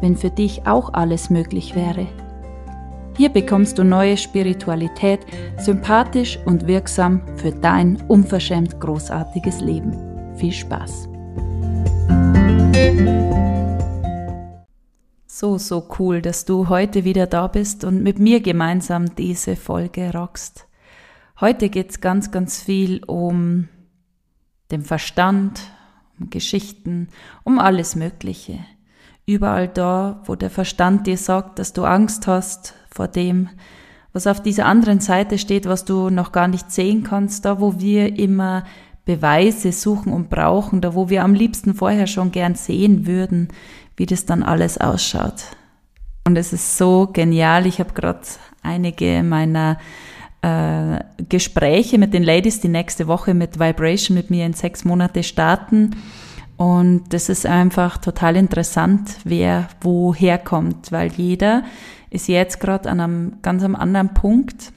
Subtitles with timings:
[0.00, 2.06] wenn für dich auch alles möglich wäre.
[3.16, 5.20] Hier bekommst du neue Spiritualität,
[5.58, 9.96] sympathisch und wirksam für dein unverschämt großartiges Leben.
[10.36, 11.08] Viel Spaß!
[15.26, 20.12] So, so cool, dass du heute wieder da bist und mit mir gemeinsam diese Folge
[20.12, 20.66] rockst.
[21.40, 23.68] Heute geht es ganz, ganz viel um
[24.70, 25.60] den Verstand,
[26.18, 27.08] um Geschichten,
[27.44, 28.60] um alles Mögliche.
[29.26, 33.48] Überall da, wo der Verstand dir sagt, dass du Angst hast vor dem,
[34.12, 37.80] was auf dieser anderen Seite steht, was du noch gar nicht sehen kannst, da wo
[37.80, 38.62] wir immer
[39.04, 43.48] Beweise suchen und brauchen, da wo wir am liebsten vorher schon gern sehen würden,
[43.96, 45.42] wie das dann alles ausschaut.
[46.24, 47.66] Und es ist so genial.
[47.66, 48.22] Ich habe gerade
[48.62, 49.78] einige meiner
[50.42, 55.24] äh, Gespräche mit den Ladies, die nächste Woche mit Vibration mit mir in sechs Monate
[55.24, 55.96] starten
[56.56, 61.64] und das ist einfach total interessant, wer woher kommt, weil jeder
[62.10, 64.72] ist jetzt gerade an einem ganz anderen Punkt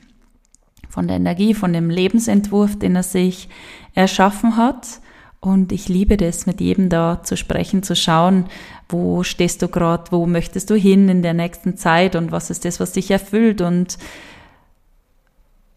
[0.89, 3.47] von der Energie, von dem Lebensentwurf, den er sich
[3.93, 4.99] erschaffen hat.
[5.39, 8.45] Und ich liebe das, mit jedem da zu sprechen, zu schauen,
[8.89, 12.65] wo stehst du gerade, wo möchtest du hin in der nächsten Zeit und was ist
[12.65, 13.97] das, was dich erfüllt und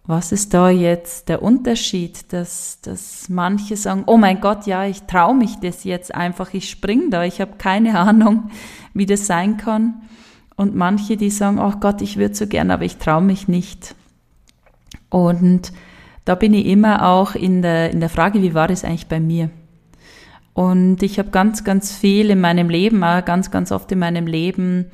[0.05, 5.05] was ist da jetzt der Unterschied, dass, dass manche sagen, oh mein Gott, ja, ich
[5.05, 8.50] traue mich das jetzt einfach, ich spring da, ich habe keine Ahnung,
[8.94, 10.03] wie das sein kann.
[10.56, 13.94] Und manche, die sagen, oh Gott, ich würde so gern, aber ich traue mich nicht.
[15.09, 15.72] Und
[16.25, 19.21] da bin ich immer auch in der, in der Frage, wie war das eigentlich bei
[19.21, 19.50] mir?
[20.55, 24.91] Und ich habe ganz, ganz viel in meinem Leben, ganz, ganz oft in meinem Leben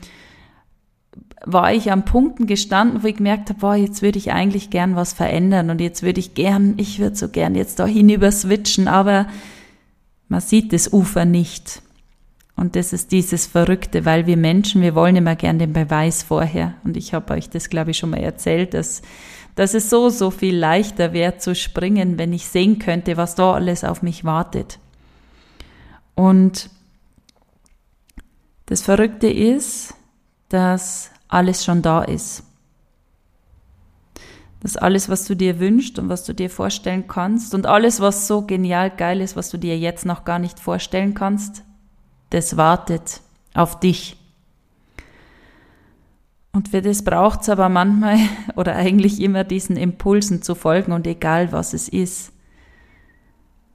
[1.44, 4.96] war ich an Punkten gestanden, wo ich gemerkt habe, boah, jetzt würde ich eigentlich gern
[4.96, 8.88] was verändern und jetzt würde ich gern, ich würde so gern jetzt da hinüber switchen,
[8.88, 9.28] aber
[10.28, 11.82] man sieht das Ufer nicht.
[12.56, 16.74] Und das ist dieses Verrückte, weil wir Menschen, wir wollen immer gern den Beweis vorher.
[16.82, 19.00] Und ich habe euch das, glaube ich, schon mal erzählt, dass,
[19.54, 23.52] dass es so, so viel leichter wäre zu springen, wenn ich sehen könnte, was da
[23.52, 24.80] alles auf mich wartet.
[26.16, 26.68] Und
[28.66, 29.94] das Verrückte ist,
[30.48, 32.42] dass alles schon da ist.
[34.60, 38.26] Dass alles, was du dir wünschst und was du dir vorstellen kannst und alles, was
[38.26, 41.62] so genial geil ist, was du dir jetzt noch gar nicht vorstellen kannst,
[42.30, 43.20] das wartet
[43.54, 44.16] auf dich.
[46.52, 48.18] Und für das braucht es aber manchmal
[48.56, 52.32] oder eigentlich immer diesen Impulsen zu folgen und egal was es ist.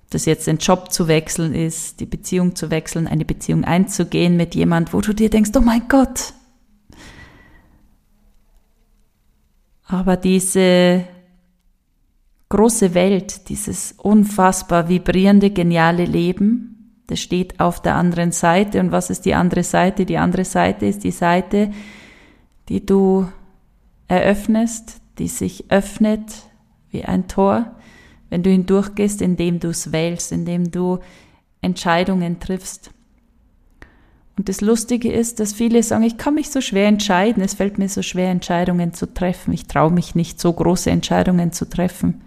[0.10, 4.54] Das jetzt den Job zu wechseln ist, die Beziehung zu wechseln, eine Beziehung einzugehen mit
[4.54, 6.34] jemand, wo du dir denkst, oh mein Gott,
[9.86, 11.06] Aber diese
[12.50, 18.80] große Welt, dieses unfassbar vibrierende, geniale Leben, das steht auf der anderen Seite.
[18.80, 20.06] Und was ist die andere Seite?
[20.06, 21.72] Die andere Seite ist die Seite,
[22.70, 23.28] die du
[24.08, 26.44] eröffnest, die sich öffnet
[26.90, 27.76] wie ein Tor,
[28.30, 31.00] wenn du hindurchgehst, indem du es wählst, indem du
[31.62, 32.93] Entscheidungen triffst.
[34.36, 37.78] Und das Lustige ist, dass viele sagen, ich kann mich so schwer entscheiden, es fällt
[37.78, 39.54] mir so schwer, Entscheidungen zu treffen.
[39.54, 42.22] Ich traue mich nicht, so große Entscheidungen zu treffen.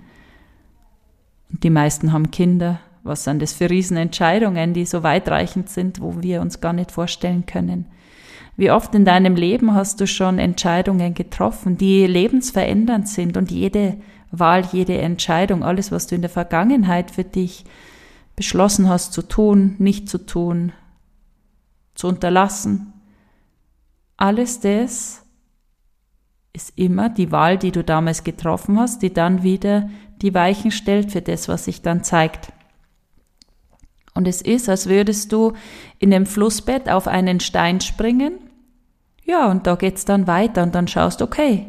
[1.50, 2.80] Und die meisten haben Kinder.
[3.02, 7.46] Was sind das für Riesenentscheidungen, die so weitreichend sind, wo wir uns gar nicht vorstellen
[7.46, 7.86] können?
[8.56, 13.96] Wie oft in deinem Leben hast du schon Entscheidungen getroffen, die lebensverändernd sind und jede
[14.30, 17.64] Wahl, jede Entscheidung, alles, was du in der Vergangenheit für dich
[18.34, 20.72] beschlossen hast zu tun, nicht zu tun,
[21.97, 22.93] zu unterlassen.
[24.16, 25.22] Alles das
[26.53, 29.91] ist immer die Wahl, die du damals getroffen hast, die dann wieder
[30.22, 32.53] die Weichen stellt für das, was sich dann zeigt.
[34.15, 35.53] Und es ist, als würdest du
[35.98, 38.39] in dem Flussbett auf einen Stein springen.
[39.25, 41.66] Ja, und da geht's dann weiter und dann schaust, okay,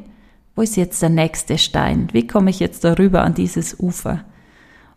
[0.55, 2.07] wo ist jetzt der nächste Stein?
[2.13, 4.23] Wie komme ich jetzt darüber an dieses Ufer?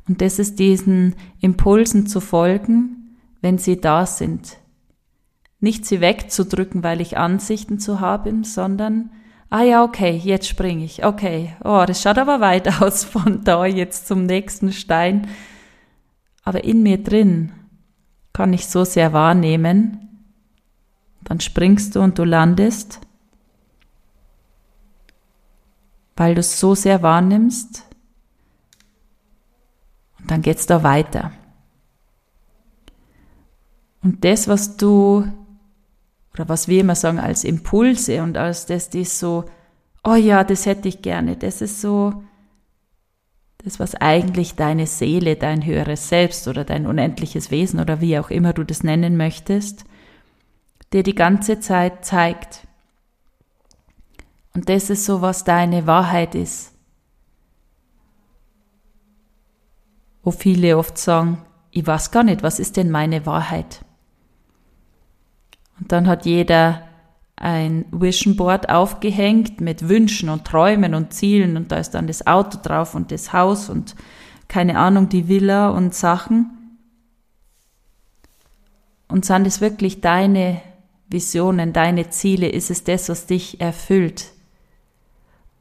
[0.06, 4.58] Und das ist diesen Impulsen zu folgen, wenn sie da sind,
[5.60, 9.10] nicht sie wegzudrücken, weil ich Ansichten zu haben, sondern,
[9.50, 11.04] ah ja, okay, jetzt springe ich.
[11.04, 15.28] Okay, oh, das schaut aber weit aus von da jetzt zum nächsten Stein.
[16.42, 17.52] Aber in mir drin
[18.32, 20.08] kann ich so sehr wahrnehmen,
[21.24, 23.00] dann springst du und du landest,
[26.16, 27.84] weil du es so sehr wahrnimmst.
[30.18, 31.32] Und dann geht's da weiter.
[34.02, 35.26] Und das, was du,
[36.34, 39.44] oder was wir immer sagen, als Impulse und als das, das so,
[40.04, 42.22] oh ja, das hätte ich gerne, das ist so,
[43.64, 48.30] das, was eigentlich deine Seele, dein höheres Selbst oder dein unendliches Wesen oder wie auch
[48.30, 49.84] immer du das nennen möchtest,
[50.92, 52.66] dir die ganze Zeit zeigt.
[54.54, 56.72] Und das ist so, was deine Wahrheit ist.
[60.22, 63.84] Wo viele oft sagen, ich weiß gar nicht, was ist denn meine Wahrheit?
[65.80, 66.82] Und dann hat jeder
[67.36, 72.26] ein Vision Board aufgehängt mit Wünschen und Träumen und Zielen und da ist dann das
[72.26, 73.96] Auto drauf und das Haus und
[74.46, 76.50] keine Ahnung, die Villa und Sachen.
[79.08, 80.60] Und sind es wirklich deine
[81.08, 82.48] Visionen, deine Ziele?
[82.48, 84.32] Ist es das, was dich erfüllt?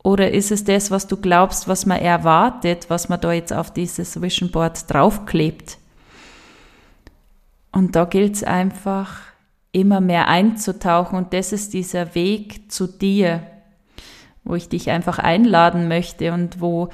[0.03, 3.71] Oder ist es das, was du glaubst, was man erwartet, was man da jetzt auf
[3.71, 5.77] dieses Vision Board draufklebt?
[7.71, 9.28] Und da gilt es einfach,
[9.71, 13.43] immer mehr einzutauchen und das ist dieser Weg zu dir,
[14.43, 16.89] wo ich dich einfach einladen möchte und wo,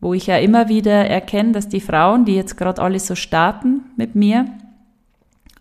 [0.00, 3.82] wo ich ja immer wieder erkenne, dass die Frauen, die jetzt gerade alle so starten
[3.96, 4.46] mit mir,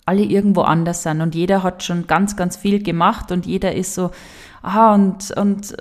[0.06, 3.94] alle irgendwo anders sind und jeder hat schon ganz, ganz viel gemacht und jeder ist
[3.94, 4.12] so,
[4.62, 5.76] ah, und, und,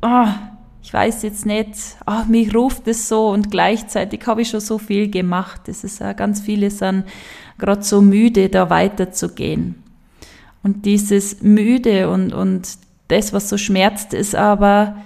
[0.00, 0.34] ah,
[0.82, 1.70] ich weiß jetzt nicht,
[2.06, 5.62] ah, mich ruft es so und gleichzeitig habe ich schon so viel gemacht.
[5.66, 7.04] Das ist ja ganz viele sind
[7.58, 9.82] gerade so müde, da weiterzugehen.
[10.62, 12.78] Und dieses müde und, und
[13.08, 14.96] das, was so schmerzt, ist aber,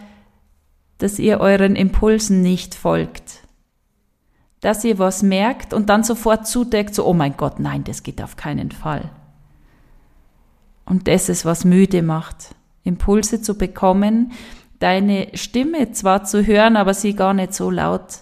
[0.99, 3.41] dass ihr euren Impulsen nicht folgt.
[4.61, 8.23] Dass ihr was merkt und dann sofort zudeckt, so, oh mein Gott, nein, das geht
[8.23, 9.11] auf keinen Fall.
[10.85, 12.55] Und das ist, was müde macht.
[12.85, 14.33] Impulse zu bekommen,
[14.79, 18.21] deine Stimme zwar zu hören, aber sie gar nicht so laut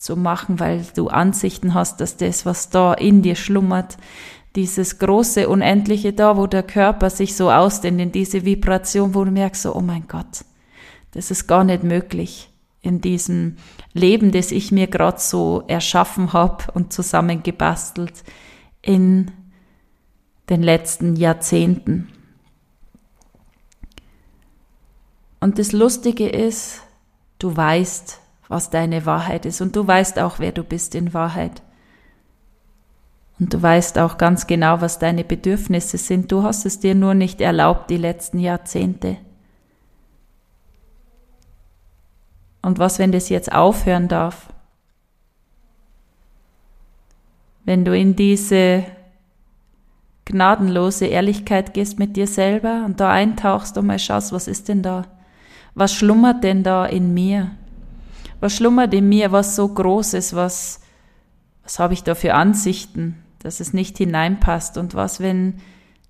[0.00, 3.98] zu machen, weil du Ansichten hast, dass das, was da in dir schlummert,
[4.56, 9.30] dieses große, unendliche da, wo der Körper sich so ausdehnt, in diese Vibration, wo du
[9.30, 10.44] merkst, so, oh mein Gott,
[11.12, 12.48] das ist gar nicht möglich
[12.80, 13.56] in diesem
[13.92, 18.24] Leben, das ich mir gerade so erschaffen habe und zusammengebastelt
[18.80, 19.30] in
[20.48, 22.08] den letzten Jahrzehnten.
[25.40, 26.80] Und das Lustige ist,
[27.38, 28.18] du weißt,
[28.50, 29.60] was deine Wahrheit ist.
[29.60, 31.62] Und du weißt auch, wer du bist in Wahrheit.
[33.38, 36.30] Und du weißt auch ganz genau, was deine Bedürfnisse sind.
[36.32, 39.16] Du hast es dir nur nicht erlaubt die letzten Jahrzehnte.
[42.60, 44.52] Und was, wenn das jetzt aufhören darf?
[47.64, 48.84] Wenn du in diese
[50.24, 54.82] gnadenlose Ehrlichkeit gehst mit dir selber und da eintauchst und mal schaust, was ist denn
[54.82, 55.06] da?
[55.76, 57.52] Was schlummert denn da in mir?
[58.40, 60.80] Was schlummert in mir, was so groß ist, was,
[61.62, 65.60] was habe ich da für Ansichten, dass es nicht hineinpasst und was, wenn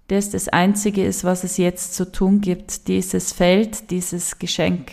[0.09, 4.91] das das Einzige ist, was es jetzt zu tun gibt, dieses Feld, dieses Geschenk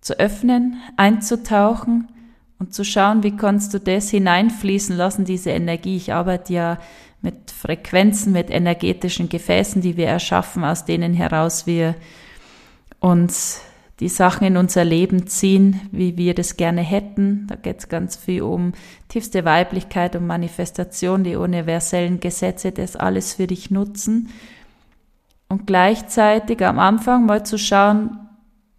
[0.00, 2.08] zu öffnen, einzutauchen
[2.58, 5.96] und zu schauen, wie kannst du das hineinfließen lassen, diese Energie.
[5.96, 6.78] Ich arbeite ja
[7.20, 11.94] mit Frequenzen, mit energetischen Gefäßen, die wir erschaffen, aus denen heraus wir
[12.98, 13.60] uns
[14.00, 17.46] die Sachen in unser Leben ziehen, wie wir das gerne hätten.
[17.48, 18.72] Da geht es ganz viel um
[19.08, 24.30] tiefste Weiblichkeit, um Manifestation, die universellen Gesetze, das alles für dich nutzen.
[25.48, 28.18] Und gleichzeitig am Anfang mal zu schauen,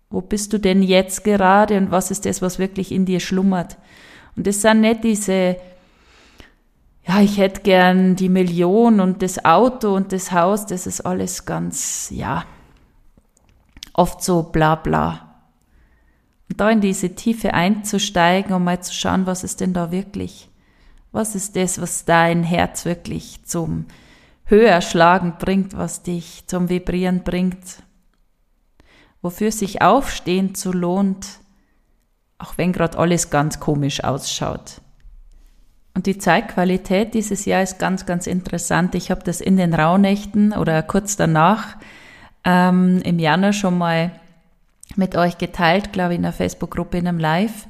[0.09, 3.77] wo bist du denn jetzt gerade und was ist das, was wirklich in dir schlummert.
[4.35, 5.57] Und das sind nicht diese,
[7.07, 11.45] ja, ich hätte gern die Million und das Auto und das Haus, das ist alles
[11.45, 12.45] ganz, ja,
[13.93, 15.33] oft so bla bla.
[16.49, 20.49] Und da in diese Tiefe einzusteigen und mal zu schauen, was ist denn da wirklich?
[21.11, 23.85] Was ist das, was dein Herz wirklich zum
[24.45, 27.83] Höherschlagen bringt, was dich zum Vibrieren bringt?
[29.21, 31.39] Wofür sich aufstehen zu lohnt,
[32.39, 34.81] auch wenn gerade alles ganz komisch ausschaut.
[35.95, 38.95] Und die Zeitqualität dieses Jahr ist ganz, ganz interessant.
[38.95, 41.77] Ich habe das in den Rauhnächten oder kurz danach
[42.43, 44.11] ähm, im Januar schon mal
[44.95, 47.67] mit euch geteilt, glaube ich, in der Facebook-Gruppe in einem Live.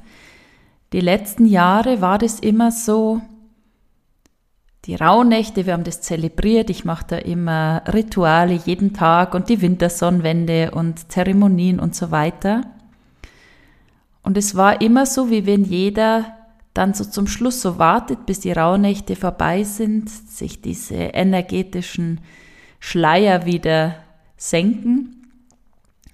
[0.92, 3.20] Die letzten Jahre war das immer so,
[4.84, 6.68] die Rauhnächte, wir haben das zelebriert.
[6.68, 12.62] Ich mache da immer Rituale jeden Tag und die Wintersonnenwende und Zeremonien und so weiter.
[14.22, 16.26] Und es war immer so, wie wenn jeder
[16.74, 22.20] dann so zum Schluss so wartet, bis die Rauhnächte vorbei sind, sich diese energetischen
[22.78, 24.03] Schleier wieder
[24.50, 25.32] senken.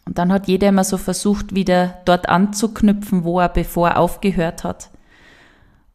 [0.06, 4.90] Und dann hat jeder immer so versucht, wieder dort anzuknüpfen, wo er bevor aufgehört hat.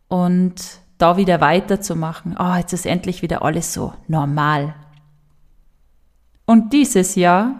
[0.07, 2.37] Und da wieder weiterzumachen.
[2.37, 4.75] Ah, oh, jetzt ist endlich wieder alles so normal.
[6.45, 7.59] Und dieses Jahr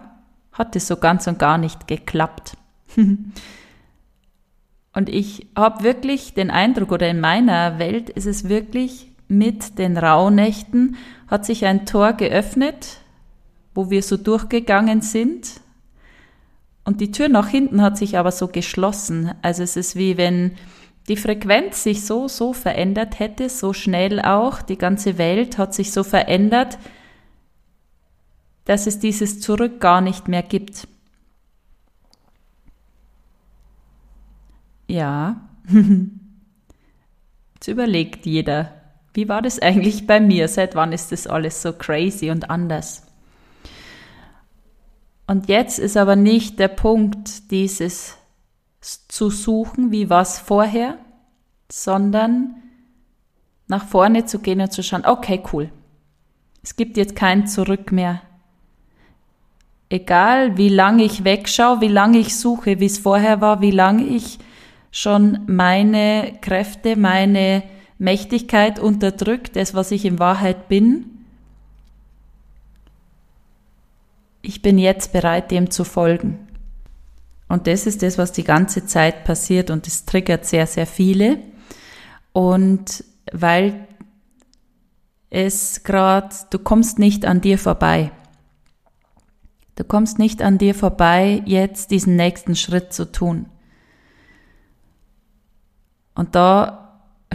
[0.52, 2.56] hat es so ganz und gar nicht geklappt.
[2.96, 3.32] und
[5.08, 10.96] ich habe wirklich den Eindruck, oder in meiner Welt ist es wirklich mit den Rauhnächten,
[11.26, 13.00] hat sich ein Tor geöffnet,
[13.76, 15.60] wo wir so durchgegangen sind.
[16.84, 19.32] Und die Tür nach hinten hat sich aber so geschlossen.
[19.42, 20.56] Also es ist wie wenn
[21.08, 24.62] die Frequenz sich so, so verändert hätte, so schnell auch.
[24.62, 26.78] Die ganze Welt hat sich so verändert,
[28.64, 30.88] dass es dieses Zurück gar nicht mehr gibt.
[34.88, 35.48] Ja,
[37.54, 38.72] jetzt überlegt jeder,
[39.14, 40.48] wie war das eigentlich bei mir?
[40.48, 43.05] Seit wann ist das alles so crazy und anders?
[45.26, 48.16] Und jetzt ist aber nicht der Punkt, dieses
[48.80, 50.98] zu suchen, wie war vorher,
[51.70, 52.62] sondern
[53.66, 55.70] nach vorne zu gehen und zu schauen, okay, cool.
[56.62, 58.22] Es gibt jetzt kein Zurück mehr.
[59.88, 64.04] Egal, wie lange ich wegschaue, wie lange ich suche, wie es vorher war, wie lange
[64.04, 64.38] ich
[64.90, 67.62] schon meine Kräfte, meine
[67.98, 71.15] Mächtigkeit unterdrückt, das, was ich in Wahrheit bin.
[74.42, 76.46] Ich bin jetzt bereit, dem zu folgen.
[77.48, 81.38] Und das ist das, was die ganze Zeit passiert und es triggert sehr, sehr viele.
[82.32, 83.86] Und weil
[85.30, 88.10] es gerade, du kommst nicht an dir vorbei.
[89.76, 93.46] Du kommst nicht an dir vorbei, jetzt diesen nächsten Schritt zu tun.
[96.14, 96.85] Und da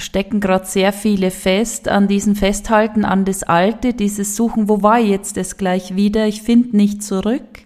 [0.01, 4.99] stecken gerade sehr viele fest an diesem Festhalten an das Alte, dieses Suchen, wo war
[4.99, 7.65] jetzt das gleich wieder, ich finde nicht zurück.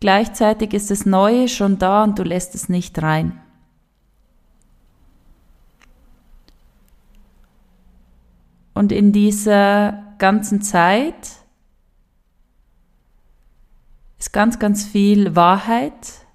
[0.00, 3.40] Gleichzeitig ist das Neue schon da und du lässt es nicht rein.
[8.74, 11.30] Und in dieser ganzen Zeit
[14.18, 16.26] ist ganz, ganz viel Wahrheit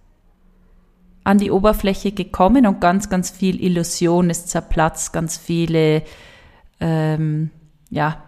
[1.23, 6.03] an die Oberfläche gekommen und ganz, ganz viel Illusion ist zerplatzt, ganz viele,
[6.79, 7.49] ähm,
[7.89, 8.23] ja,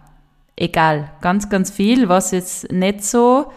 [0.56, 3.50] egal, ganz, ganz viel, was jetzt nicht so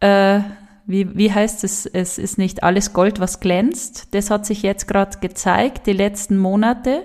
[0.00, 0.40] äh,
[0.88, 4.14] wie, wie heißt es, es ist nicht alles Gold, was glänzt.
[4.14, 7.04] Das hat sich jetzt gerade gezeigt, die letzten Monate.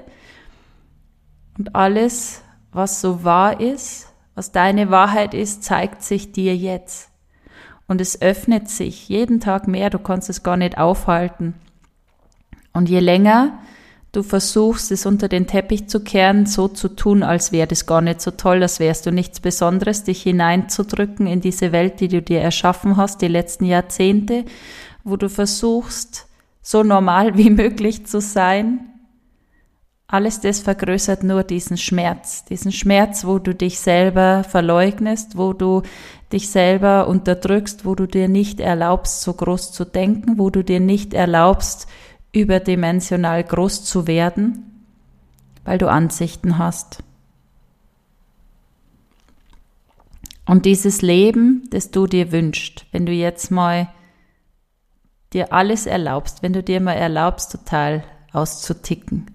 [1.57, 7.09] Und alles, was so wahr ist, was deine Wahrheit ist, zeigt sich dir jetzt.
[7.85, 11.53] Und es öffnet sich jeden Tag mehr, du kannst es gar nicht aufhalten.
[12.73, 13.59] Und je länger
[14.13, 18.01] du versuchst, es unter den Teppich zu kehren, so zu tun, als wäre das gar
[18.01, 22.21] nicht so toll, als wärst du nichts Besonderes, dich hineinzudrücken in diese Welt, die du
[22.21, 24.45] dir erschaffen hast, die letzten Jahrzehnte,
[25.03, 26.27] wo du versuchst,
[26.61, 28.89] so normal wie möglich zu sein.
[30.05, 35.81] Alles das vergrößert nur diesen Schmerz, diesen Schmerz, wo du dich selber verleugnest, wo du
[36.31, 40.79] dich selber unterdrückst, wo du dir nicht erlaubst, so groß zu denken, wo du dir
[40.79, 41.87] nicht erlaubst,
[42.33, 44.85] überdimensional groß zu werden,
[45.63, 47.03] weil du Ansichten hast.
[50.45, 53.87] Und dieses Leben, das du dir wünschst, wenn du jetzt mal
[55.31, 59.27] dir alles erlaubst, wenn du dir mal erlaubst, total auszuticken.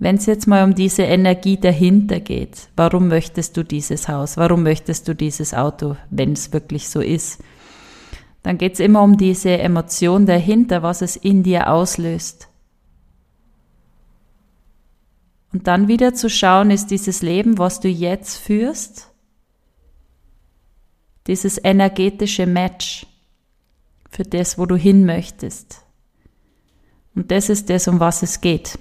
[0.00, 4.62] Wenn es jetzt mal um diese Energie dahinter geht, warum möchtest du dieses Haus, warum
[4.62, 7.42] möchtest du dieses Auto, wenn es wirklich so ist?
[8.48, 12.48] Dann geht es immer um diese Emotion dahinter, was es in dir auslöst.
[15.52, 19.10] Und dann wieder zu schauen, ist dieses Leben, was du jetzt führst,
[21.26, 23.06] dieses energetische Match
[24.08, 25.84] für das, wo du hin möchtest.
[27.14, 28.78] Und das ist das, um was es geht.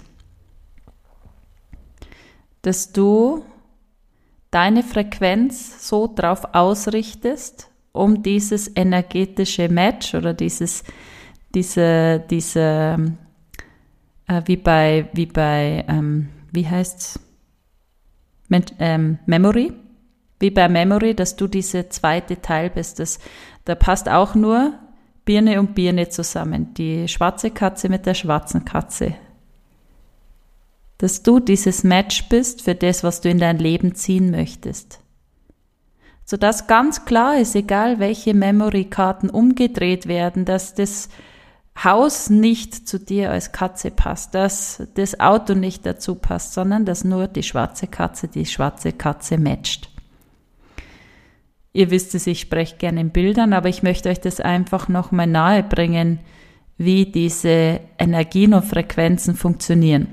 [2.62, 3.44] Dass du
[4.50, 10.84] deine Frequenz so drauf ausrichtest, um dieses energetische Match oder dieses,
[11.54, 12.98] diese, diese,
[14.28, 17.20] äh, wie bei, wie bei, ähm, wie heißt's?
[18.80, 19.74] Ähm, Memory,
[20.40, 23.00] wie bei Memory, dass du diese zweite Teil bist.
[23.00, 23.20] Das,
[23.66, 24.74] da passt auch nur
[25.26, 26.74] Birne und Birne zusammen.
[26.76, 29.16] Die schwarze Katze mit der schwarzen Katze.
[30.98, 35.02] Dass du dieses Match bist für das, was du in dein Leben ziehen möchtest
[36.28, 41.08] sodass ganz klar ist, egal welche Memory-Karten umgedreht werden, dass das
[41.82, 47.06] Haus nicht zu dir als Katze passt, dass das Auto nicht dazu passt, sondern dass
[47.06, 49.90] nur die schwarze Katze die schwarze Katze matcht.
[51.72, 55.28] Ihr wisst es, ich spreche gerne in Bildern, aber ich möchte euch das einfach nochmal
[55.28, 56.20] nahe bringen,
[56.78, 60.08] wie diese Energien und Frequenzen funktionieren.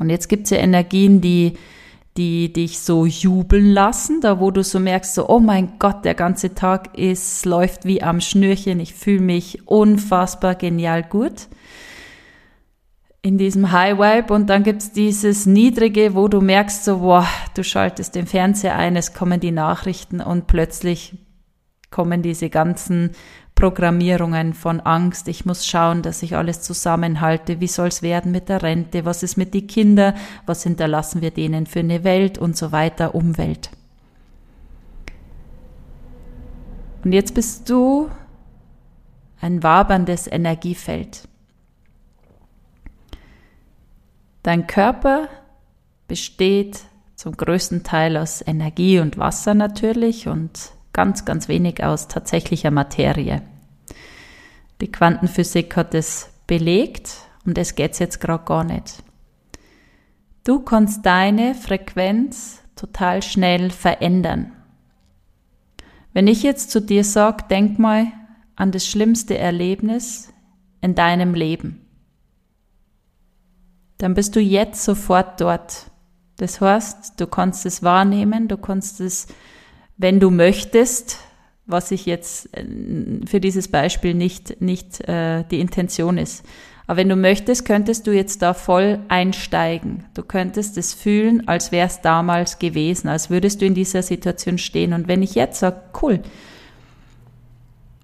[0.00, 1.58] Und jetzt gibt es ja Energien, die
[2.16, 6.14] die dich so jubeln lassen, da wo du so merkst, so, oh mein Gott, der
[6.14, 11.48] ganze Tag ist, läuft wie am Schnürchen, ich fühle mich unfassbar genial gut
[13.22, 14.32] in diesem High Vibe.
[14.32, 18.96] Und dann gibt's dieses Niedrige, wo du merkst so, boah, du schaltest den Fernseher ein,
[18.96, 21.18] es kommen die Nachrichten und plötzlich
[21.90, 23.10] kommen diese ganzen
[23.60, 25.28] Programmierungen von Angst.
[25.28, 27.60] Ich muss schauen, dass ich alles zusammenhalte.
[27.60, 29.04] Wie soll's werden mit der Rente?
[29.04, 30.14] Was ist mit den Kindern?
[30.46, 33.70] Was hinterlassen wir denen für eine Welt und so weiter, Umwelt.
[37.04, 38.10] Und jetzt bist du
[39.42, 41.28] ein waberndes Energiefeld.
[44.42, 45.28] Dein Körper
[46.08, 46.80] besteht
[47.14, 53.42] zum größten Teil aus Energie und Wasser natürlich und ganz, ganz wenig aus tatsächlicher Materie.
[54.80, 57.12] Die Quantenphysik hat es belegt,
[57.44, 59.02] um das geht's jetzt gerade gar nicht.
[60.44, 64.52] Du kannst deine Frequenz total schnell verändern.
[66.12, 68.06] Wenn ich jetzt zu dir sage, denk mal
[68.56, 70.32] an das schlimmste Erlebnis
[70.80, 71.86] in deinem Leben
[74.00, 75.90] dann bist du jetzt sofort dort.
[76.38, 79.26] Das heißt, du kannst es wahrnehmen, du kannst es,
[80.00, 81.18] wenn du möchtest,
[81.66, 82.64] was ich jetzt äh,
[83.26, 86.44] für dieses Beispiel nicht, nicht äh, die Intention ist.
[86.86, 90.04] Aber wenn du möchtest, könntest du jetzt da voll einsteigen.
[90.14, 94.58] Du könntest es fühlen, als wäre es damals gewesen, als würdest du in dieser Situation
[94.58, 94.94] stehen.
[94.94, 96.20] Und wenn ich jetzt sage, cool,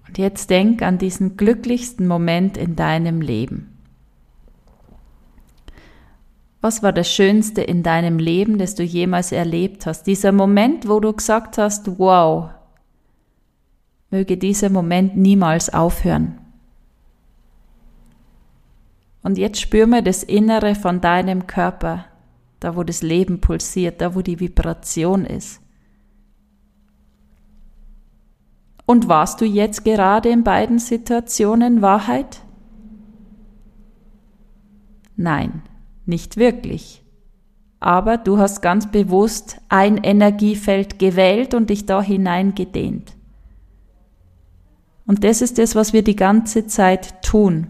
[0.07, 3.76] und jetzt denk an diesen glücklichsten Moment in deinem Leben.
[6.67, 10.05] Was war das Schönste in deinem Leben, das du jemals erlebt hast?
[10.05, 12.49] Dieser Moment, wo du gesagt hast, wow,
[14.09, 16.39] möge dieser Moment niemals aufhören.
[19.23, 22.03] Und jetzt spür mal das Innere von deinem Körper,
[22.59, 25.61] da wo das Leben pulsiert, da wo die Vibration ist.
[28.85, 32.41] Und warst du jetzt gerade in beiden Situationen Wahrheit?
[35.15, 35.61] Nein.
[36.07, 37.03] Nicht wirklich.
[37.79, 43.13] Aber du hast ganz bewusst ein Energiefeld gewählt und dich da hineingedehnt.
[45.05, 47.67] Und das ist das, was wir die ganze Zeit tun.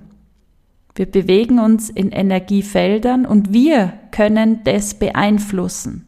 [0.95, 6.08] Wir bewegen uns in Energiefeldern und wir können das beeinflussen.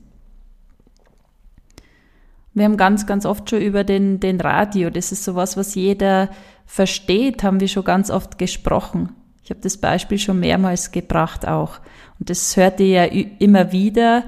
[2.53, 6.29] Wir haben ganz, ganz oft schon über den, den Radio, das ist sowas, was jeder
[6.65, 9.15] versteht, haben wir schon ganz oft gesprochen.
[9.43, 11.79] Ich habe das Beispiel schon mehrmals gebracht auch.
[12.19, 14.23] Und das hört ihr ja immer wieder.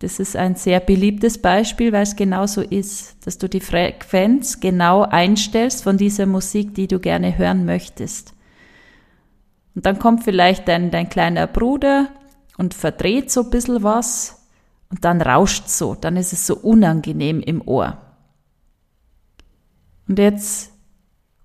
[0.00, 4.60] Das ist ein sehr beliebtes Beispiel, weil es genau so ist, dass du die Frequenz
[4.60, 8.32] genau einstellst von dieser Musik, die du gerne hören möchtest.
[9.74, 12.08] Und dann kommt vielleicht dein, dein kleiner Bruder
[12.56, 14.46] und verdreht so ein bisschen was
[14.90, 17.98] und dann rauscht so, dann ist es so unangenehm im Ohr.
[20.08, 20.69] Und jetzt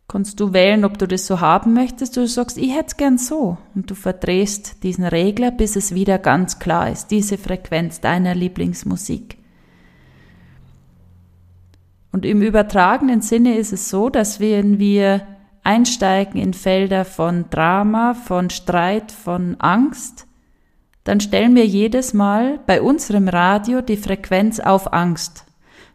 [0.08, 2.16] kannst du wählen, ob du das so haben möchtest.
[2.16, 3.58] Du sagst, ich hätte es gern so.
[3.74, 7.08] Und du verdrehst diesen Regler, bis es wieder ganz klar ist.
[7.08, 9.38] Diese Frequenz deiner Lieblingsmusik.
[12.12, 15.28] Und im übertragenen Sinne ist es so, dass wenn wir
[15.64, 20.28] einsteigen in Felder von Drama, von Streit, von Angst,
[21.04, 25.46] dann stellen wir jedes Mal bei unserem Radio die Frequenz auf Angst,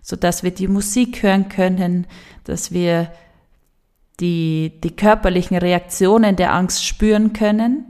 [0.03, 2.07] so dass wir die Musik hören können,
[2.45, 3.11] dass wir
[4.21, 7.85] die, die körperlichen Reaktionen der Angst spüren können.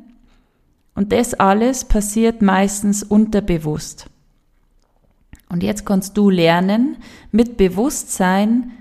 [0.95, 4.07] Und das alles passiert meistens unterbewusst.
[5.49, 6.97] Und jetzt kannst du lernen,
[7.33, 8.73] mit Bewusstsein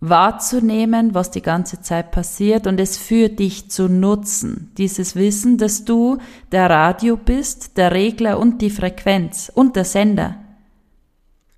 [0.00, 4.72] wahrzunehmen, was die ganze Zeit passiert und es für dich zu nutzen.
[4.78, 6.18] Dieses Wissen, dass du
[6.52, 10.36] der Radio bist, der Regler und die Frequenz und der Sender.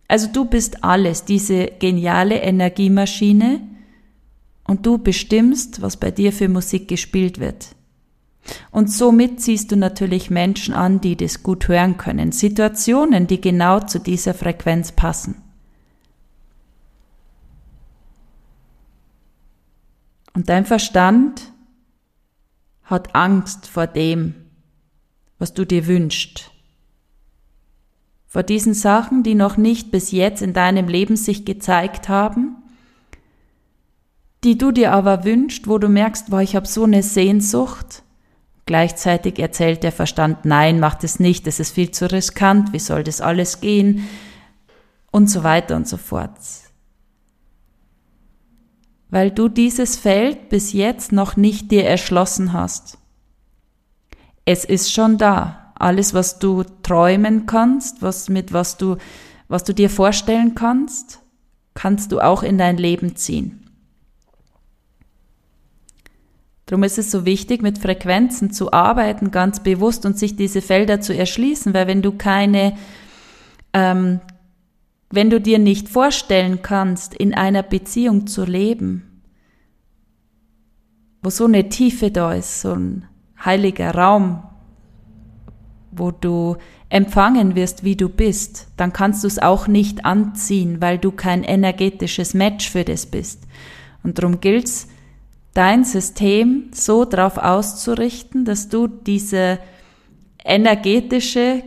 [0.09, 3.61] Also du bist alles, diese geniale Energiemaschine,
[4.64, 7.75] und du bestimmst, was bei dir für Musik gespielt wird.
[8.70, 13.81] Und somit ziehst du natürlich Menschen an, die das gut hören können, Situationen, die genau
[13.81, 15.37] zu dieser Frequenz passen.
[20.35, 21.53] Und dein Verstand
[22.85, 24.35] hat Angst vor dem,
[25.38, 26.51] was du dir wünschst.
[28.27, 32.51] Vor diesen Sachen, die noch nicht bis jetzt in deinem Leben sich gezeigt haben
[34.44, 38.02] die du dir aber wünschst, wo du merkst, boah, ich habe so eine Sehnsucht.
[38.66, 43.05] Gleichzeitig erzählt der Verstand, nein, mach das nicht, das ist viel zu riskant, wie soll
[43.05, 44.09] das alles gehen?
[45.11, 46.31] Und so weiter und so fort.
[49.11, 52.98] Weil du dieses Feld bis jetzt noch nicht dir erschlossen hast.
[54.44, 55.72] Es ist schon da.
[55.74, 58.96] Alles, was du träumen kannst, was mit was du,
[59.48, 61.20] was du dir vorstellen kannst,
[61.74, 63.62] kannst du auch in dein Leben ziehen.
[66.66, 71.01] Darum ist es so wichtig, mit Frequenzen zu arbeiten, ganz bewusst und sich diese Felder
[71.01, 72.77] zu erschließen, weil wenn du keine,
[73.72, 74.20] ähm,
[75.11, 79.22] wenn du dir nicht vorstellen kannst, in einer Beziehung zu leben,
[81.22, 83.09] wo so eine Tiefe da ist, so ein
[83.44, 84.42] heiliger Raum,
[85.90, 86.57] wo du
[86.88, 91.44] empfangen wirst, wie du bist, dann kannst du es auch nicht anziehen, weil du kein
[91.44, 93.44] energetisches Match für das bist.
[94.03, 94.88] Und darum gilt's,
[95.54, 99.58] dein System so darauf auszurichten, dass du diese
[100.44, 101.62] energetische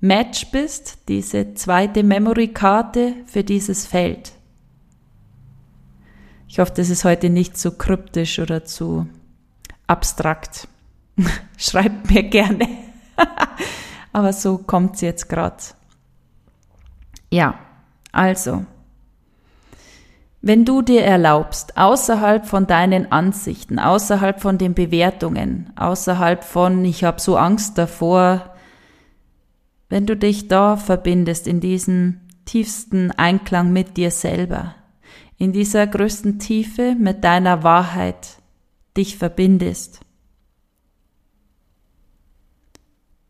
[0.00, 4.32] Match bist, diese zweite Memory-Karte für dieses Feld.
[6.48, 9.06] Ich hoffe, das ist heute nicht zu kryptisch oder zu
[9.86, 10.66] abstrakt.
[11.56, 12.66] Schreibt mir gerne.
[14.12, 15.62] Aber so kommt's jetzt gerade.
[17.30, 17.58] Ja,
[18.10, 18.66] also,
[20.42, 27.04] wenn du dir erlaubst, außerhalb von deinen Ansichten, außerhalb von den Bewertungen, außerhalb von ich
[27.04, 28.54] habe so Angst davor,
[29.88, 34.74] wenn du dich da verbindest in diesem tiefsten Einklang mit dir selber,
[35.36, 38.38] in dieser größten Tiefe mit deiner Wahrheit
[38.96, 40.00] dich verbindest,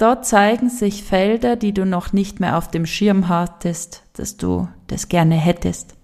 [0.00, 4.66] Dort zeigen sich Felder, die du noch nicht mehr auf dem Schirm hattest, dass du
[4.86, 5.99] das gerne hättest.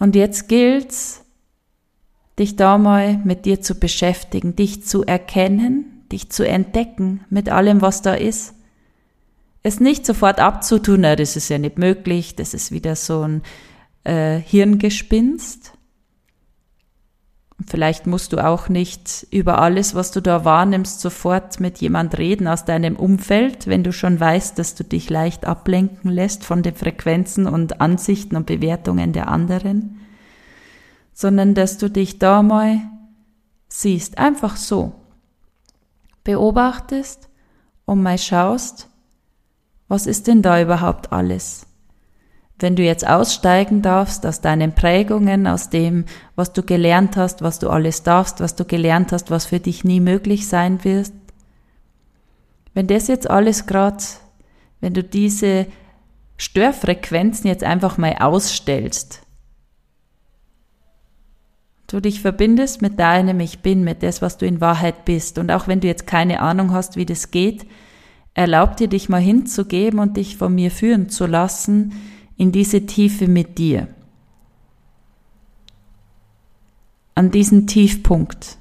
[0.00, 1.20] Und jetzt gilt's,
[2.38, 7.82] dich da mal mit dir zu beschäftigen, dich zu erkennen, dich zu entdecken mit allem,
[7.82, 8.54] was da ist.
[9.62, 13.42] Es nicht sofort abzutun, na, das ist ja nicht möglich, das ist wieder so ein
[14.04, 15.72] äh, Hirngespinst,
[17.66, 22.48] Vielleicht musst du auch nicht über alles, was du da wahrnimmst, sofort mit jemand reden
[22.48, 26.74] aus deinem Umfeld, wenn du schon weißt, dass du dich leicht ablenken lässt von den
[26.74, 30.00] Frequenzen und Ansichten und Bewertungen der anderen,
[31.12, 32.78] sondern dass du dich da mal
[33.68, 34.92] siehst, einfach so.
[36.24, 37.28] Beobachtest
[37.84, 38.88] und mal schaust,
[39.88, 41.66] was ist denn da überhaupt alles?
[42.62, 46.04] Wenn du jetzt aussteigen darfst aus deinen Prägungen, aus dem,
[46.36, 49.84] was du gelernt hast, was du alles darfst, was du gelernt hast, was für dich
[49.84, 51.12] nie möglich sein wird,
[52.74, 54.04] wenn das jetzt alles grad,
[54.80, 55.66] wenn du diese
[56.36, 59.22] Störfrequenzen jetzt einfach mal ausstellst,
[61.86, 65.50] du dich verbindest mit deinem Ich Bin, mit das, was du in Wahrheit bist, und
[65.50, 67.66] auch wenn du jetzt keine Ahnung hast, wie das geht,
[68.34, 71.92] erlaub dir dich mal hinzugeben und dich von mir führen zu lassen,
[72.40, 73.88] in diese Tiefe mit dir.
[77.14, 78.56] An diesen Tiefpunkt.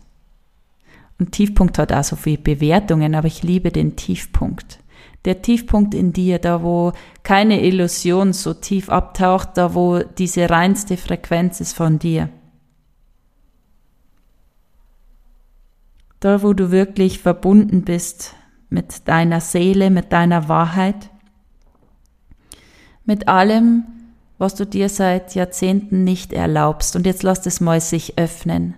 [1.18, 4.80] Und Tiefpunkt hat auch so viele Bewertungen, aber ich liebe den Tiefpunkt.
[5.24, 6.92] Der Tiefpunkt in dir, da wo
[7.24, 12.28] keine Illusion so tief abtaucht, da wo diese reinste Frequenz ist von dir.
[16.20, 18.36] Da wo du wirklich verbunden bist
[18.70, 21.10] mit deiner Seele, mit deiner Wahrheit
[23.10, 23.84] mit allem,
[24.38, 26.96] was du dir seit Jahrzehnten nicht erlaubst.
[26.96, 28.76] Und jetzt lass es mal sich öffnen.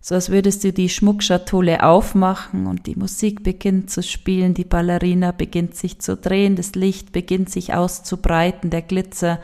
[0.00, 5.32] So als würdest du die Schmuckschatulle aufmachen und die Musik beginnt zu spielen, die Ballerina
[5.32, 9.40] beginnt sich zu drehen, das Licht beginnt sich auszubreiten, der Glitzer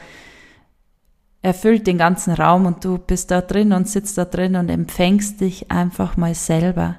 [1.40, 5.40] erfüllt den ganzen Raum und du bist da drin und sitzt da drin und empfängst
[5.40, 6.98] dich einfach mal selber.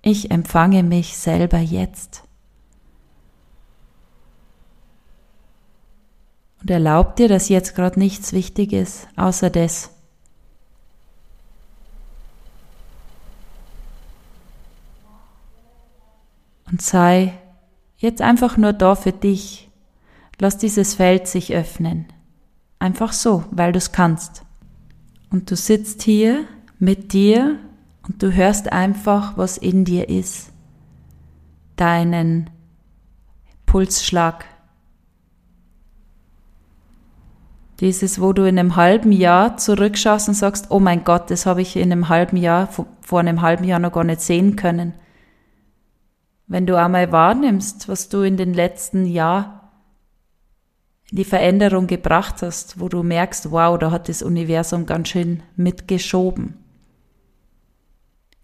[0.00, 2.24] Ich empfange mich selber jetzt.
[6.62, 9.90] Und erlaub dir, dass jetzt gerade nichts wichtig ist, außer das.
[16.70, 17.34] Und sei
[17.98, 19.70] jetzt einfach nur da für dich.
[20.38, 22.06] Lass dieses Feld sich öffnen.
[22.78, 24.44] Einfach so, weil du es kannst.
[25.30, 26.44] Und du sitzt hier
[26.78, 27.58] mit dir
[28.06, 30.52] und du hörst einfach, was in dir ist.
[31.76, 32.50] Deinen
[33.66, 34.44] Pulsschlag,
[37.80, 41.62] Dieses, wo du in einem halben Jahr zurückschaust und sagst, oh mein Gott, das habe
[41.62, 42.68] ich in einem halben Jahr,
[43.00, 44.94] vor einem halben Jahr noch gar nicht sehen können.
[46.46, 49.72] Wenn du einmal wahrnimmst, was du in den letzten Jahr,
[51.10, 56.54] die Veränderung gebracht hast, wo du merkst, wow, da hat das Universum ganz schön mitgeschoben.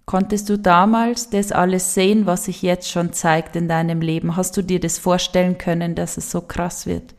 [0.05, 4.37] Konntest du damals das alles sehen, was sich jetzt schon zeigt in deinem Leben?
[4.37, 7.15] Hast du dir das vorstellen können, dass es so krass wird?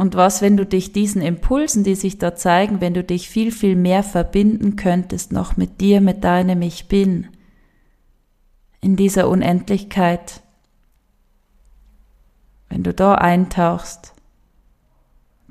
[0.00, 3.52] Und was, wenn du dich diesen Impulsen, die sich da zeigen, wenn du dich viel,
[3.52, 7.28] viel mehr verbinden könntest, noch mit dir, mit deinem Ich bin,
[8.80, 10.40] in dieser Unendlichkeit,
[12.70, 14.14] wenn du da eintauchst,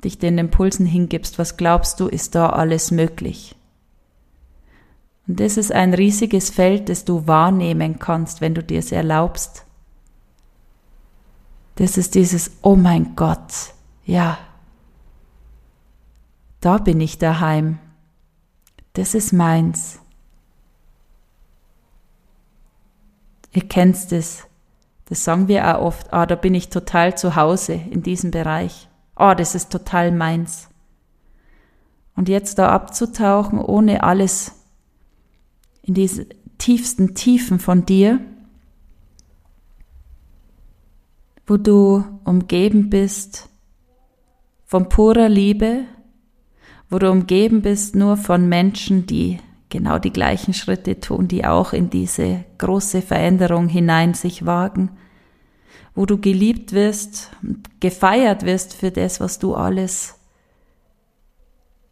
[0.02, 3.54] dich den Impulsen hingibst, was glaubst du, ist da alles möglich?
[5.28, 9.64] Und das ist ein riesiges Feld, das du wahrnehmen kannst, wenn du dir es erlaubst.
[11.76, 13.74] Das ist dieses, oh mein Gott,
[14.10, 14.38] ja,
[16.60, 17.78] da bin ich daheim.
[18.94, 20.00] Das ist meins.
[23.52, 24.48] Ihr kennt es.
[25.04, 26.12] Das sagen wir auch oft.
[26.12, 28.88] Ah, da bin ich total zu Hause in diesem Bereich.
[29.14, 30.68] Ah, das ist total meins.
[32.16, 34.56] Und jetzt da abzutauchen, ohne alles
[35.82, 36.26] in diese
[36.58, 38.18] tiefsten Tiefen von dir,
[41.46, 43.49] wo du umgeben bist
[44.70, 45.82] von purer Liebe,
[46.88, 51.72] wo du umgeben bist nur von Menschen, die genau die gleichen Schritte tun, die auch
[51.72, 54.92] in diese große Veränderung hinein sich wagen,
[55.96, 57.32] wo du geliebt wirst,
[57.80, 60.14] gefeiert wirst für das, was du alles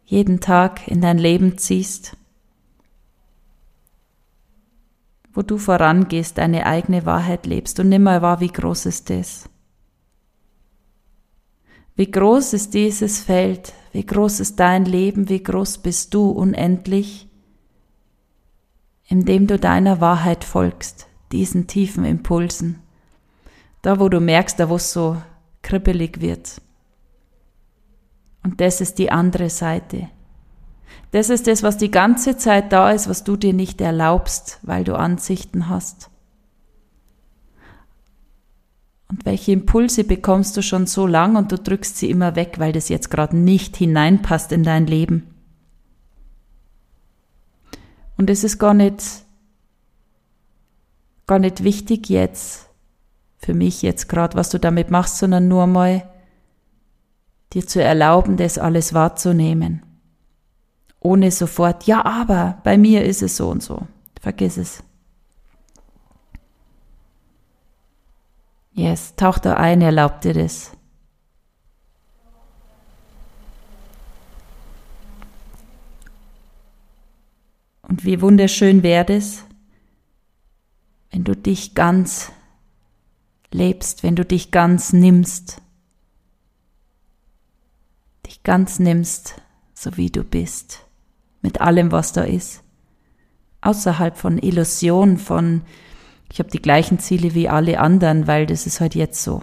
[0.05, 2.15] jeden Tag in dein Leben ziehst,
[5.33, 9.49] wo du vorangehst, deine eigene Wahrheit lebst und nimmer wahr, wie groß ist das.
[11.99, 13.73] Wie groß ist dieses Feld?
[13.91, 15.27] Wie groß ist dein Leben?
[15.27, 17.27] Wie groß bist du unendlich,
[19.09, 22.79] indem du deiner Wahrheit folgst, diesen tiefen Impulsen?
[23.81, 25.21] Da, wo du merkst, da wo es so
[25.61, 26.61] kribbelig wird.
[28.45, 30.07] Und das ist die andere Seite.
[31.11, 34.85] Das ist das, was die ganze Zeit da ist, was du dir nicht erlaubst, weil
[34.85, 36.09] du Ansichten hast.
[39.09, 42.71] Und welche Impulse bekommst du schon so lang und du drückst sie immer weg, weil
[42.71, 45.27] das jetzt gerade nicht hineinpasst in dein Leben.
[48.17, 49.03] Und es ist gar nicht,
[51.25, 52.69] gar nicht wichtig jetzt,
[53.37, 56.07] für mich jetzt gerade, was du damit machst, sondern nur mal
[57.53, 59.83] dir zu erlauben, das alles wahrzunehmen.
[60.99, 63.87] Ohne sofort, ja, aber bei mir ist es so und so.
[64.21, 64.83] Vergiss es.
[68.79, 70.71] Yes, tauch da ein, erlaubt dir das.
[77.81, 79.43] Und wie wunderschön wäre es,
[81.11, 82.31] wenn du dich ganz
[83.51, 85.61] lebst, wenn du dich ganz nimmst,
[88.25, 89.41] dich ganz nimmst,
[89.73, 90.85] so wie du bist,
[91.41, 92.63] mit allem, was da ist,
[93.59, 95.63] außerhalb von Illusion, von
[96.31, 99.41] ich habe die gleichen Ziele wie alle anderen, weil das ist halt jetzt so.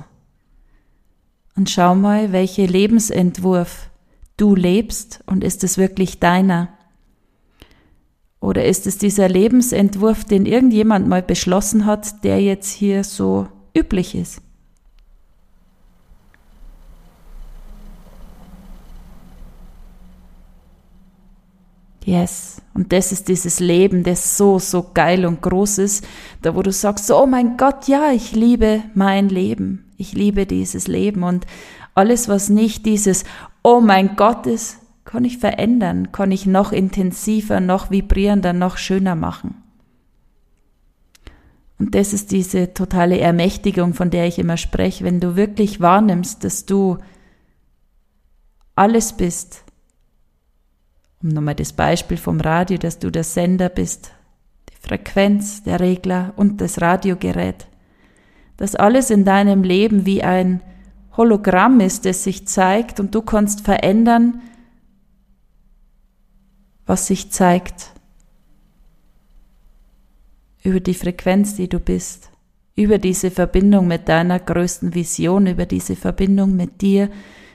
[1.57, 3.90] Und schau mal, welche Lebensentwurf
[4.37, 6.68] du lebst und ist es wirklich deiner?
[8.40, 14.14] Oder ist es dieser Lebensentwurf, den irgendjemand mal beschlossen hat, der jetzt hier so üblich
[14.14, 14.42] ist?
[22.07, 22.62] Yes.
[22.73, 26.07] Und das ist dieses Leben, das so, so geil und groß ist,
[26.40, 29.90] da wo du sagst, oh mein Gott, ja, ich liebe mein Leben.
[29.97, 31.47] Ich liebe dieses Leben und
[31.95, 33.25] alles, was nicht dieses,
[33.64, 39.16] oh mein Gott ist, kann ich verändern, kann ich noch intensiver, noch vibrierender, noch schöner
[39.16, 39.62] machen.
[41.81, 46.45] Und das ist diese totale Ermächtigung, von der ich immer spreche, wenn du wirklich wahrnimmst,
[46.45, 46.99] dass du
[48.77, 49.65] alles bist,
[51.27, 54.12] um nochmal das Beispiel vom Radio, dass du der Sender bist,
[54.71, 57.67] die Frequenz, der Regler und das Radiogerät.
[58.57, 60.62] Dass alles in deinem Leben wie ein
[61.17, 64.41] Hologramm ist, das sich zeigt und du kannst verändern,
[66.87, 67.93] was sich zeigt.
[70.62, 72.31] Über die Frequenz, die du bist,
[72.77, 77.11] über diese Verbindung mit deiner größten Vision, über diese Verbindung mit dir,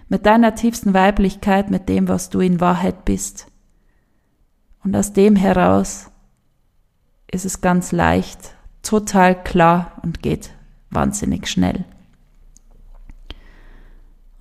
[0.09, 3.50] mit deiner tiefsten Weiblichkeit, mit dem, was du in Wahrheit bist.
[4.83, 6.09] Und aus dem heraus
[7.27, 10.51] ist es ganz leicht, total klar und geht
[10.89, 11.85] wahnsinnig schnell.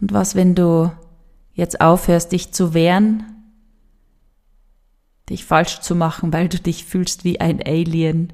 [0.00, 0.90] Und was, wenn du
[1.53, 3.24] jetzt aufhörst, dich zu wehren,
[5.29, 8.33] dich falsch zu machen, weil du dich fühlst wie ein Alien,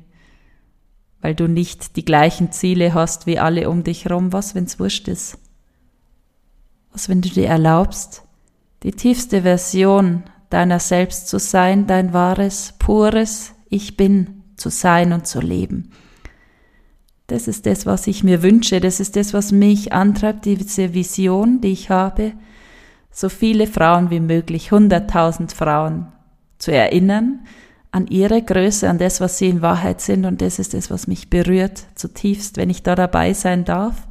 [1.21, 5.09] weil du nicht die gleichen Ziele hast wie alle um dich herum, was, wenn's wurscht
[5.09, 5.39] ist?
[6.97, 8.23] was wenn du dir erlaubst,
[8.83, 15.27] die tiefste Version deiner selbst zu sein, dein wahres, pures Ich bin zu sein und
[15.27, 15.91] zu leben.
[17.27, 21.61] Das ist das, was ich mir wünsche, das ist das, was mich antreibt, diese Vision,
[21.61, 22.33] die ich habe,
[23.11, 26.13] so viele Frauen wie möglich, hunderttausend Frauen
[26.59, 27.41] zu erinnern
[27.91, 31.07] an ihre Größe, an das, was sie in Wahrheit sind und das ist das, was
[31.07, 34.07] mich berührt zutiefst, wenn ich da dabei sein darf.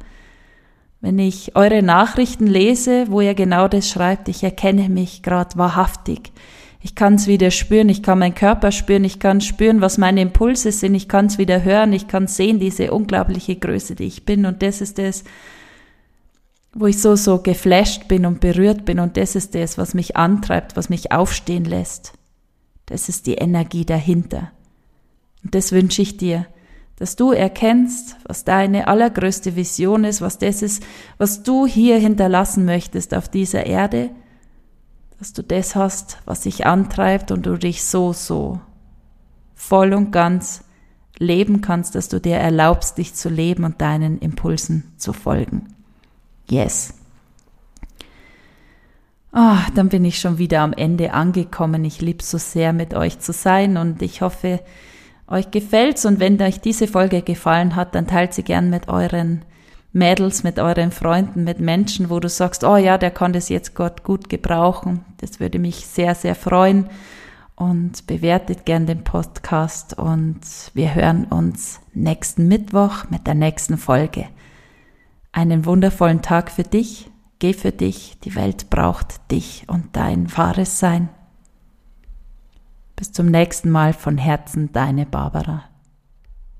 [1.00, 6.32] Wenn ich eure Nachrichten lese, wo ihr genau das schreibt, ich erkenne mich gerade wahrhaftig.
[6.80, 10.20] Ich kann es wieder spüren, ich kann meinen Körper spüren, ich kann spüren, was meine
[10.20, 14.24] Impulse sind, ich kann es wieder hören, ich kann sehen, diese unglaubliche Größe, die ich
[14.24, 14.46] bin.
[14.46, 15.24] Und das ist das,
[16.72, 19.00] wo ich so, so geflasht bin und berührt bin.
[19.00, 22.12] Und das ist das, was mich antreibt, was mich aufstehen lässt.
[22.86, 24.52] Das ist die Energie dahinter.
[25.42, 26.46] Und das wünsche ich dir,
[26.98, 30.82] dass du erkennst, was deine allergrößte Vision ist, was das ist,
[31.18, 34.10] was du hier hinterlassen möchtest auf dieser Erde
[35.18, 38.60] dass du das hast, was dich antreibt und du dich so, so
[39.54, 40.64] voll und ganz
[41.18, 45.74] leben kannst, dass du dir erlaubst, dich zu leben und deinen Impulsen zu folgen.
[46.48, 46.94] Yes.
[49.32, 51.84] Ah, oh, dann bin ich schon wieder am Ende angekommen.
[51.84, 54.60] Ich liebe so sehr, mit euch zu sein und ich hoffe,
[55.28, 59.44] euch gefällt's und wenn euch diese Folge gefallen hat, dann teilt sie gern mit euren
[59.92, 63.74] Mädels, mit euren Freunden, mit Menschen, wo du sagst, oh ja, der kann das jetzt
[63.74, 65.04] Gott gut gebrauchen.
[65.18, 66.90] Das würde mich sehr, sehr freuen.
[67.54, 70.40] Und bewertet gern den Podcast und
[70.74, 74.26] wir hören uns nächsten Mittwoch mit der nächsten Folge.
[75.32, 77.10] Einen wundervollen Tag für dich.
[77.38, 78.18] Geh für dich.
[78.20, 81.08] Die Welt braucht dich und dein wahres Sein.
[82.96, 85.64] Bis zum nächsten Mal von Herzen, deine Barbara.